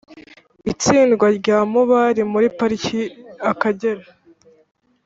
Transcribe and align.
itsindwa 0.71 1.27
rya 1.37 1.57
mubari 1.71 2.21
muri 2.31 2.47
pariki 2.57 3.01
akagera) 3.51 4.03